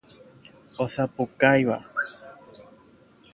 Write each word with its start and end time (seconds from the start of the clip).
Osapukáiva. 0.83 1.77